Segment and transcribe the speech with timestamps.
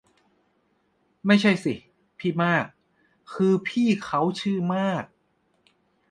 [1.25, 1.73] ไม่ใช่สิ
[2.19, 2.65] พี่มาก
[3.33, 5.03] คือพี่เค้าชื่อมาก